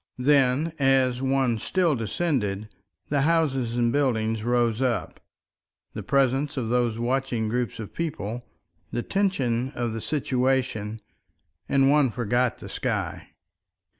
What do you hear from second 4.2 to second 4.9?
rose